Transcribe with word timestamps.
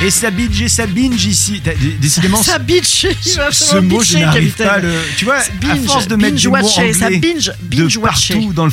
Et 0.00 0.10
ça 0.12 0.30
binge 0.30 0.62
et 0.62 0.68
ça 0.68 0.86
binge 0.86 1.24
ici. 1.26 1.60
Décidément, 2.00 2.40
Ça 2.40 2.60
bitch, 2.60 3.04
ce 3.50 3.78
mot, 3.78 4.00
je 4.00 4.18
n'arrive 4.18 4.52
pas 4.54 4.78
le. 4.78 4.94
Tu 5.16 5.24
vois, 5.24 5.38
à 5.38 5.44
Binge, 5.60 5.86
force 5.86 6.06
de 6.06 6.14
mettre 6.14 6.36
du 6.36 6.48
mot 6.48 6.56
ça 6.68 6.82
binge, 7.10 7.52
binge 7.60 7.90
de 7.90 7.98
watcher. 7.98 8.34
partout 8.34 8.52
dans 8.52 8.64
le 8.66 8.72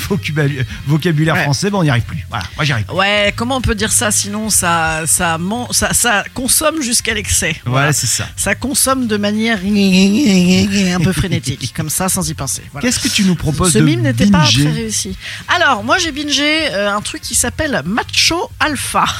vocabulaire, 0.85 1.37
français, 1.41 1.71
ben 1.71 1.79
on 1.79 1.83
n'y 1.83 1.89
arrive 1.89 2.03
plus. 2.03 2.23
Voilà, 2.29 2.45
moi 2.55 2.63
j'y 2.63 2.73
arrive. 2.73 2.91
Ouais, 2.93 3.33
comment 3.35 3.57
on 3.57 3.61
peut 3.61 3.73
dire 3.73 3.91
ça 3.91 4.11
sinon 4.11 4.51
ça, 4.51 5.01
ça, 5.07 5.39
man- 5.39 5.65
ça, 5.71 5.93
ça 5.93 6.23
consomme 6.35 6.83
jusqu'à 6.83 7.15
l'excès. 7.15 7.55
Voilà, 7.65 7.91
c'est 7.91 8.07
ça. 8.07 8.27
Ça 8.35 8.53
consomme 8.53 9.07
de 9.07 9.17
manière 9.17 9.57
un 9.65 10.99
peu 10.99 11.11
frénétique, 11.11 11.73
comme 11.75 11.89
ça, 11.89 12.07
sans 12.07 12.29
y 12.29 12.35
penser. 12.35 12.61
Qu'est-ce 12.81 12.99
que 12.99 13.07
tu 13.07 13.23
nous 13.23 13.35
proposes 13.35 13.73
Ce 13.73 13.79
mime 13.79 14.01
n'était 14.01 14.27
pas 14.27 14.45
très 14.45 14.69
réussi. 14.69 15.17
Alors, 15.47 15.83
moi 15.83 15.97
j'ai 15.97 16.11
bingé 16.11 16.67
euh, 16.71 16.95
un 16.95 17.01
truc 17.01 17.21
qui 17.23 17.33
s'appelle 17.33 17.81
Macho 17.83 18.51
Alpha. 18.59 19.05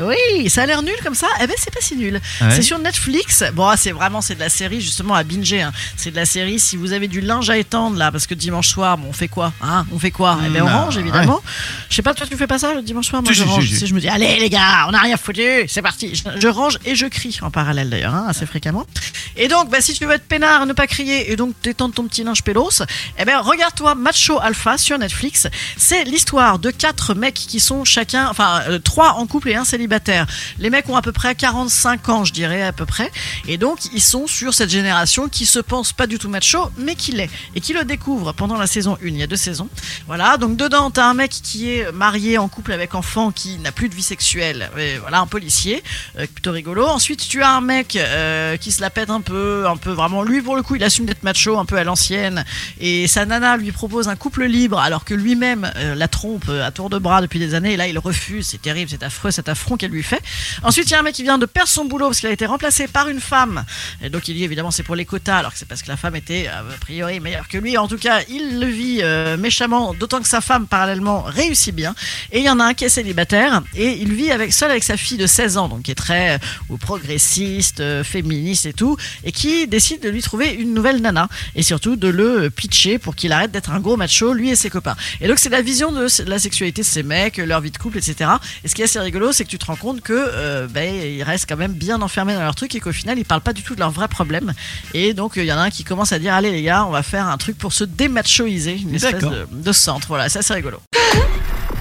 oui, 0.00 0.48
ça 0.50 0.62
a 0.62 0.66
l'air 0.66 0.82
nul 0.82 0.94
comme 1.02 1.14
ça. 1.14 1.26
Eh 1.42 1.46
ben, 1.46 1.54
c'est 1.58 1.72
pas 1.72 1.80
si 1.80 1.96
nul. 1.96 2.14
Ouais. 2.40 2.50
C'est 2.50 2.62
sur 2.62 2.78
Netflix. 2.78 3.44
Bon, 3.54 3.66
ah, 3.66 3.76
c'est 3.76 3.92
vraiment 3.92 4.20
c'est 4.20 4.34
de 4.34 4.40
la 4.40 4.48
série 4.48 4.80
justement 4.80 5.14
à 5.14 5.22
binger. 5.24 5.62
hein. 5.62 5.72
C'est 5.96 6.10
de 6.10 6.16
la 6.16 6.26
série. 6.26 6.58
Si 6.58 6.76
vous 6.76 6.92
avez 6.92 7.08
du 7.08 7.20
linge 7.20 7.48
à 7.50 7.56
étendre 7.56 7.96
là, 7.96 8.10
parce 8.12 8.26
que 8.26 8.34
dimanche 8.34 8.68
soir, 8.68 8.98
bon, 8.98 9.08
on 9.08 9.12
fait 9.12 9.28
quoi 9.28 9.52
Hein? 9.62 9.86
On 9.92 9.98
fait 9.98 10.10
quoi? 10.10 10.38
Eh 10.46 10.48
ben, 10.50 10.62
on 10.62 10.66
range 10.66 10.96
ouais. 10.96 11.02
évidemment. 11.02 11.40
Je 11.88 11.94
sais 11.96 12.02
pas, 12.02 12.14
toi 12.14 12.26
tu 12.26 12.36
fais 12.36 12.46
pas 12.46 12.58
ça 12.58 12.74
le 12.74 12.82
dimanche 12.82 13.06
soir? 13.08 13.22
Moi 13.22 13.32
je 13.32 13.42
range. 13.42 13.68
si, 13.68 13.86
je 13.86 13.94
me 13.94 14.00
dis, 14.00 14.08
allez 14.08 14.38
les 14.38 14.48
gars, 14.50 14.86
on 14.88 14.92
n'a 14.92 15.00
rien 15.00 15.16
foutu, 15.16 15.42
c'est 15.68 15.82
parti. 15.82 16.14
Je, 16.14 16.22
je 16.40 16.48
range 16.48 16.78
et 16.84 16.94
je 16.94 17.06
crie 17.06 17.38
en 17.42 17.50
parallèle 17.50 17.90
d'ailleurs, 17.90 18.14
hein, 18.14 18.26
assez 18.28 18.46
fréquemment. 18.46 18.86
Et 19.36 19.48
donc, 19.48 19.70
bah, 19.70 19.80
si 19.80 19.92
tu 19.94 20.04
veux 20.04 20.12
être 20.12 20.26
peinard, 20.26 20.66
ne 20.66 20.72
pas 20.72 20.86
crier 20.86 21.30
et 21.30 21.36
donc 21.36 21.54
t'étendre 21.60 21.94
ton 21.94 22.04
petit 22.04 22.24
linge 22.24 22.42
pélos, 22.42 22.82
eh 23.18 23.24
ben 23.24 23.38
regarde-toi 23.38 23.94
Macho 23.94 24.38
Alpha 24.40 24.78
sur 24.78 24.98
Netflix. 24.98 25.46
C'est 25.76 26.04
l'histoire 26.04 26.58
de 26.58 26.70
quatre 26.70 27.14
mecs 27.14 27.34
qui 27.34 27.60
sont 27.60 27.84
chacun, 27.84 28.28
enfin 28.28 28.62
euh, 28.68 28.78
trois 28.78 29.14
en 29.14 29.26
couple 29.26 29.50
et 29.50 29.54
un 29.54 29.64
célibataire. 29.64 30.26
Les 30.58 30.70
mecs 30.70 30.88
ont 30.88 30.96
à 30.96 31.02
peu 31.02 31.12
près 31.12 31.34
45 31.34 32.08
ans, 32.08 32.24
je 32.24 32.32
dirais 32.32 32.62
à 32.62 32.72
peu 32.72 32.86
près, 32.86 33.10
et 33.46 33.58
donc 33.58 33.86
ils 33.92 34.02
sont 34.02 34.26
sur 34.26 34.54
cette 34.54 34.70
génération 34.70 35.28
qui 35.28 35.46
se 35.46 35.58
pense 35.58 35.92
pas 35.92 36.06
du 36.06 36.18
tout 36.18 36.28
macho, 36.28 36.70
mais 36.76 36.94
qui 36.94 37.12
l'est 37.12 37.30
et 37.54 37.60
qui 37.60 37.72
le 37.72 37.84
découvre 37.84 38.32
pendant 38.32 38.56
la 38.56 38.66
saison 38.66 38.96
1. 39.02 39.06
Il 39.06 39.16
y 39.16 39.22
a 39.22 39.26
deux 39.26 39.36
saisons. 39.36 39.68
Voilà, 40.06 40.36
donc 40.36 40.56
dedans 40.56 40.90
t'as 40.90 41.06
un 41.06 41.14
mec 41.14 41.30
qui 41.30 41.70
est 41.70 41.92
marié 41.92 42.38
en 42.38 42.48
couple 42.48 42.72
avec 42.72 42.94
enfant, 42.94 43.30
qui 43.30 43.58
n'a 43.58 43.72
plus 43.72 43.88
de 43.88 43.94
vie 43.94 44.02
sexuelle, 44.02 44.70
et 44.78 44.98
voilà 44.98 45.20
un 45.20 45.26
policier, 45.26 45.82
euh, 46.18 46.26
plutôt 46.26 46.52
rigolo. 46.52 46.86
Ensuite 46.86 47.26
tu 47.28 47.42
as 47.42 47.50
un 47.50 47.60
mec 47.60 47.96
euh, 47.96 48.56
qui 48.56 48.72
se 48.72 48.80
la 48.80 48.90
pète 48.90 49.10
un 49.10 49.19
peu, 49.20 49.66
un 49.66 49.76
peu 49.76 49.90
vraiment. 49.90 50.22
Lui 50.22 50.42
pour 50.42 50.56
le 50.56 50.62
coup 50.62 50.76
il 50.76 50.84
assume 50.84 51.06
d'être 51.06 51.22
macho, 51.22 51.58
un 51.58 51.64
peu 51.64 51.76
à 51.76 51.84
l'ancienne, 51.84 52.44
et 52.80 53.06
sa 53.06 53.26
nana 53.26 53.56
lui 53.56 53.72
propose 53.72 54.08
un 54.08 54.16
couple 54.16 54.44
libre 54.44 54.78
alors 54.78 55.04
que 55.04 55.14
lui-même 55.14 55.70
euh, 55.76 55.94
la 55.94 56.08
trompe 56.08 56.46
euh, 56.48 56.66
à 56.66 56.70
tour 56.70 56.90
de 56.90 56.98
bras 56.98 57.20
depuis 57.20 57.38
des 57.38 57.54
années. 57.54 57.72
Et 57.72 57.76
là 57.76 57.86
il 57.86 57.98
refuse, 57.98 58.46
c'est 58.46 58.62
terrible, 58.62 58.90
c'est 58.90 59.02
affreux, 59.02 59.30
cet 59.30 59.48
affront 59.48 59.76
qu'elle 59.76 59.90
lui 59.90 60.02
fait. 60.02 60.22
Ensuite 60.62 60.88
il 60.90 60.92
y 60.92 60.96
a 60.96 61.00
un 61.00 61.02
mec 61.02 61.14
qui 61.14 61.22
vient 61.22 61.38
de 61.38 61.46
perdre 61.46 61.68
son 61.68 61.84
boulot 61.84 62.06
parce 62.06 62.20
qu'il 62.20 62.28
a 62.28 62.32
été 62.32 62.46
remplacé 62.46 62.88
par 62.88 63.08
une 63.08 63.20
femme, 63.20 63.64
et 64.02 64.10
donc 64.10 64.28
il 64.28 64.34
dit 64.34 64.44
évidemment 64.44 64.70
c'est 64.70 64.82
pour 64.82 64.96
les 64.96 65.04
quotas 65.04 65.38
alors 65.38 65.52
que 65.52 65.58
c'est 65.58 65.68
parce 65.68 65.82
que 65.82 65.88
la 65.88 65.96
femme 65.96 66.16
était 66.16 66.48
euh, 66.48 66.74
a 66.74 66.78
priori 66.80 67.20
meilleure 67.20 67.48
que 67.48 67.58
lui. 67.58 67.76
En 67.76 67.88
tout 67.88 67.98
cas 67.98 68.20
il 68.28 68.60
le 68.60 68.66
vit 68.66 69.02
méchamment, 69.38 69.94
d'autant 69.94 70.20
que 70.20 70.28
sa 70.28 70.40
femme 70.40 70.66
parallèlement 70.66 71.22
réussit 71.22 71.74
bien. 71.74 71.94
Et 72.32 72.38
il 72.38 72.44
y 72.44 72.50
en 72.50 72.60
a 72.60 72.64
un 72.64 72.74
qui 72.74 72.84
est 72.84 72.88
célibataire 72.88 73.62
et 73.74 73.92
il 74.00 74.12
vit 74.12 74.30
avec 74.30 74.52
seul 74.52 74.70
avec 74.70 74.84
sa 74.84 74.96
fille 74.96 75.18
de 75.18 75.26
16 75.26 75.56
ans, 75.56 75.68
donc 75.68 75.82
qui 75.82 75.90
est 75.90 75.94
très 75.94 76.34
euh, 76.34 76.76
progressiste, 76.78 78.02
féministe 78.02 78.66
et 78.66 78.72
tout, 78.72 78.96
et 79.24 79.32
qui 79.32 79.66
décide 79.66 80.02
de 80.02 80.08
lui 80.08 80.22
trouver 80.22 80.52
une 80.52 80.74
nouvelle 80.74 81.00
nana 81.00 81.28
et 81.54 81.62
surtout 81.62 81.96
de 81.96 82.08
le 82.08 82.50
pitcher 82.50 82.98
pour 82.98 83.14
qu'il 83.14 83.32
arrête 83.32 83.50
d'être 83.50 83.70
un 83.70 83.80
gros 83.80 83.96
macho, 83.96 84.32
lui 84.32 84.50
et 84.50 84.56
ses 84.56 84.70
copains. 84.70 84.96
Et 85.20 85.28
donc 85.28 85.38
c'est 85.38 85.48
la 85.48 85.62
vision 85.62 85.92
de 85.92 86.06
la 86.28 86.38
sexualité 86.38 86.82
de 86.82 86.86
ces 86.86 87.02
mecs, 87.02 87.38
leur 87.38 87.60
vie 87.60 87.70
de 87.70 87.78
couple, 87.78 87.98
etc. 87.98 88.30
Et 88.64 88.68
ce 88.68 88.74
qui 88.74 88.82
est 88.82 88.84
assez 88.84 89.00
rigolo, 89.00 89.32
c'est 89.32 89.44
que 89.44 89.50
tu 89.50 89.58
te 89.58 89.66
rends 89.66 89.76
compte 89.76 90.00
que 90.00 90.12
euh, 90.12 90.66
ben, 90.68 90.94
ils 90.94 91.22
restent 91.22 91.48
quand 91.48 91.56
même 91.56 91.72
bien 91.72 92.00
enfermés 92.02 92.34
dans 92.34 92.42
leur 92.42 92.54
truc 92.54 92.74
et 92.74 92.80
qu'au 92.80 92.92
final 92.92 93.18
ils 93.18 93.24
parlent 93.24 93.40
pas 93.40 93.52
du 93.52 93.62
tout 93.62 93.74
de 93.74 93.80
leurs 93.80 93.90
vrais 93.90 94.08
problèmes. 94.08 94.52
Et 94.94 95.14
donc 95.14 95.32
il 95.36 95.44
y 95.44 95.52
en 95.52 95.58
a 95.58 95.62
un 95.62 95.70
qui 95.70 95.84
commence 95.84 96.12
à 96.12 96.18
dire 96.18 96.34
allez 96.34 96.50
les 96.50 96.62
gars, 96.62 96.84
on 96.86 96.90
va 96.90 97.02
faire 97.02 97.28
un 97.28 97.36
truc 97.36 97.58
pour 97.58 97.72
se 97.72 97.84
démachoiser, 97.84 98.76
une 98.76 98.94
espèce 98.94 99.22
de 99.50 99.72
centre. 99.72 100.08
Voilà, 100.08 100.28
ça 100.28 100.42
c'est 100.42 100.54
rigolo. 100.54 100.78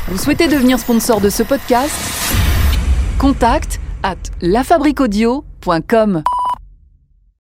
Vous 0.08 0.18
souhaitez 0.18 0.48
devenir 0.48 0.80
sponsor 0.80 1.22
de 1.22 1.30
ce 1.30 1.44
podcast? 1.44 1.94
Contact 3.20 3.80
à 4.02 4.16
lafabriquaudio.com. 4.42 6.24